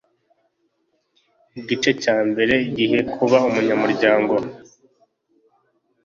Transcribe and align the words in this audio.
Igice 1.59 1.91
cya 2.03 2.17
mbere 2.29 2.53
Igihe 2.69 2.99
kuba 3.13 3.37
umunyamuryango 3.49 4.35